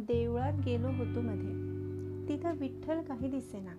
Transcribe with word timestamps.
देवळात 0.00 0.52
गेलो 0.64 0.88
होतो 0.88 1.20
मध्ये. 1.20 1.70
तिथं 2.28 2.52
विठ्ठल 2.56 3.02
काही 3.02 3.30
दिसेना. 3.30 3.70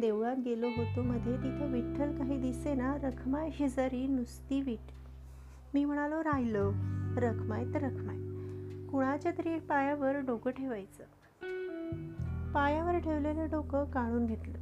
देवळात 0.00 0.36
गेलो 0.44 0.68
होतो 0.68 1.02
मध्ये 1.02 1.36
तिथं 1.36 1.72
विठ्ठल 1.72 2.18
काही 2.18 2.40
दिसेना 2.40 2.96
रखमाय 3.02 3.50
शेजारी 3.50 4.06
नुसती 4.06 4.60
वीट. 4.60 4.92
मी 5.74 5.84
म्हणालो 5.84 6.20
राहिलं. 6.20 6.72
रखमाय 7.16 7.64
तर 7.64 7.82
रखमाय. 7.82 8.16
कुणाच्या 8.86 9.32
तरी 9.38 9.58
पायावर 9.58 10.16
डोकं 10.16 10.50
ठेवायचं. 10.50 11.04
पायावर 12.52 12.98
ठेवलेलं 12.98 13.46
डोकं 13.50 13.84
काढून 13.84 14.26
घेतलं. 14.26 14.58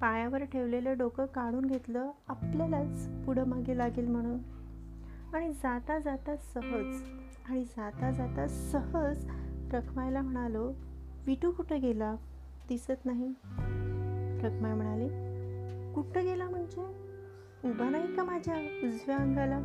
पायावर 0.00 0.44
ठेवलेलं 0.44 0.98
डोकं 0.98 1.26
काढून 1.26 1.64
घेतलं 1.64 2.10
आपल्यालाच 2.28 3.08
पुढं 3.26 3.46
मागे 3.46 3.78
लागेल 3.78 4.08
म्हणून. 4.08 4.38
आणि 5.34 5.52
जाता 5.52 5.98
जाता 5.98 6.36
सहज 6.36 7.02
आणि 7.48 7.64
जाता 7.64 8.10
जाता 8.10 8.46
सहज 8.48 9.39
रखमायला 9.72 10.22
म्हणालो 10.22 10.72
विटू 11.26 11.50
कुठं 11.50 11.80
गेला? 11.80 12.16
दिसत 12.68 13.04
नाही. 13.04 13.34
रखमाय 14.44 14.74
म्हणाले 14.74 15.08
कुठं 15.92 16.24
गेला 16.24 16.44
म्हणजे? 16.44 16.80
उभा 17.64 17.88
नाही 17.90 18.16
का 18.16 18.24
माझ्या 18.24 18.54
उजव्या 18.58 19.16
अंगाला? 19.16 19.58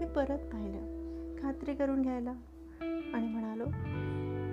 मी 0.00 0.06
परत 0.06 0.38
पाहिलं 0.38 0.78
खात्री 1.42 1.74
करून 1.74 2.02
घ्यायला 2.02 2.30
आणि 3.14 3.28
म्हणालो 3.28 3.64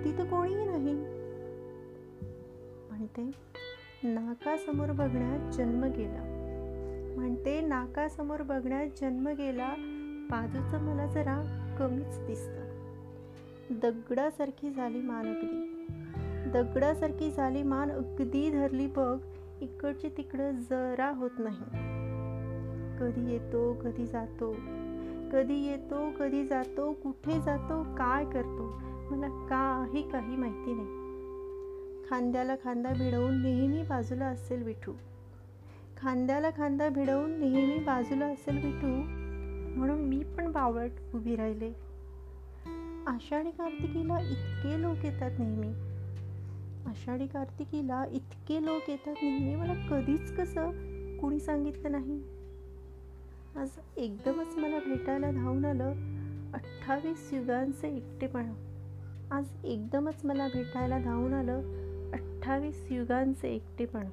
तिथं 0.04 0.24
कोणीही 0.24 0.64
नाही. 0.64 0.94
म्हणते 2.90 3.30
नाकासमोर 4.02 4.92
बघण्यात 4.92 5.52
जन्म 5.52 5.84
गेला. 5.84 6.22
म्हणते 7.16 7.60
नाकासमोर 7.60 8.42
बघण्यात 8.42 8.86
जन्म 9.00 9.28
गेला 9.28 9.74
बाजूचं 10.30 10.80
मला 10.82 11.06
जरा 11.06 11.42
कमीच 11.78 12.26
दिसतं. 12.26 12.75
दगडासारखी 13.70 14.70
झाली 14.70 15.00
मान 15.00 15.26
अगदी. 15.26 15.86
दगडासारखी 16.50 17.30
झाली 17.30 17.62
मान 17.62 17.90
अगदी 17.90 18.50
धरली 18.50 18.86
बघ 18.86 19.18
इकडची 19.60 20.08
तिकडं 20.08 20.50
जरा 20.50 21.10
होत 21.10 21.30
नाही. 21.38 21.64
कधी 22.98 23.32
येतो 23.32 23.74
कधी 23.74 24.06
जातो. 24.06 24.56
कधी 25.32 25.66
येतो 25.66 26.10
कधी 26.10 26.46
जातो 26.46 26.92
कुठे 26.92 27.40
जातो 27.40 27.82
काय 27.82 28.24
करतो 28.24 28.82
मला 29.10 29.28
काही 29.28 30.10
काही 30.10 30.36
माहिती 30.36 30.74
नाही. 30.74 31.06
खांद्याला 32.10 32.54
खांदा 32.64 32.90
भिडवून 32.90 33.42
नेहमी 33.42 33.82
बाजूला 33.82 34.26
असेल 34.26 34.62
विठू. 34.62 34.92
खांद्याला 35.96 36.50
खांदा 36.50 36.88
भिडवून 36.88 37.30
नेहमी 37.30 37.78
बाजूला 37.78 38.26
असेल 38.26 38.56
विठू 38.64 38.86
म्हणून 39.78 39.98
मी 39.98 40.24
पण 40.36 40.52
बावळट 40.52 40.90
उभी 41.14 41.36
राहिले. 41.36 41.86
आषाढी 43.06 43.50
कार्तिकीला 43.50 44.20
इतके 44.20 44.82
लोक 44.82 45.04
येतात 45.04 45.30
नेहमी. 45.38 45.68
आषाढी 46.86 47.26
कार्तिकीला 47.26 48.04
इतके 48.12 48.64
लोक 48.66 48.90
येतात 48.90 49.14
नेहमी. 49.22 49.54
मला 49.54 49.74
कधीच 49.74 50.36
कसं 50.36 50.70
कुणी 51.18 51.40
सांगितलं 51.40 51.92
नाही. 51.92 52.22
आज 53.56 53.68
एकदमच 53.96 54.56
मला 54.56 54.78
भेटायला 54.78 55.30
धावून 55.30 55.64
आलं 55.64 55.92
अठ्ठावीस 56.54 57.30
युगांचे 57.32 57.96
एकटेपणा. 57.96 58.52
आज 59.30 59.44
एकदमच 59.64 60.24
मला 60.24 60.48
भेटायला 60.48 60.98
धावून 60.98 61.34
आलं 61.34 61.62
अठ्ठावीस 62.12 62.88
युगांचे 62.90 63.48
एकटेपण. 63.48 64.04